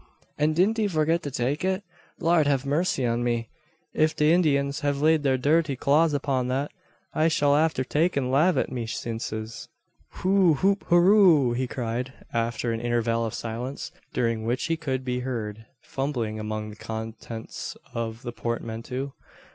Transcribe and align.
And 0.35 0.55
didn't 0.55 0.79
he 0.79 0.87
forget 0.87 1.21
to 1.21 1.29
take 1.29 1.63
it? 1.63 1.83
Lard 2.19 2.47
have 2.47 2.65
mercy 2.65 3.05
on 3.05 3.23
me! 3.23 3.49
If 3.93 4.15
the 4.15 4.31
Indyins 4.33 4.79
have 4.79 4.99
laid 4.99 5.21
their 5.21 5.37
dhirty 5.37 5.77
claws 5.77 6.15
upon 6.15 6.47
that 6.47 6.71
I 7.13 7.27
shall 7.27 7.53
be 7.55 7.61
afther 7.63 7.83
takin' 7.83 8.31
lave 8.31 8.57
at 8.57 8.71
me 8.71 8.87
sinses." 8.87 9.67
"Hoo 10.13 10.55
hoop 10.55 10.85
hoorro!" 10.87 11.53
he 11.55 11.67
cried, 11.67 12.13
after 12.33 12.71
an 12.71 12.81
interval 12.81 13.25
of 13.25 13.35
silence, 13.35 13.91
during 14.11 14.43
which 14.43 14.63
he 14.65 14.75
could 14.75 15.05
be 15.05 15.19
heard 15.19 15.67
fumbling 15.83 16.39
among 16.39 16.71
the 16.71 16.75
contents 16.77 17.77
of 17.93 18.23
the 18.23 18.31
portmanteau. 18.31 19.13